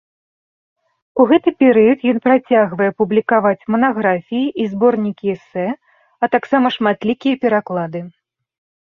У 1.23 1.27
гэты 1.31 1.49
перыяд 1.63 1.99
ён 2.13 2.17
працягвае 2.29 2.89
публікаваць 3.03 3.67
манаграфіі 3.75 4.47
і 4.65 4.69
зборнікі 4.73 5.27
эсэ, 5.37 5.67
а 5.71 6.25
таксама 6.37 6.67
шматлікія 6.81 7.35
пераклады. 7.49 7.99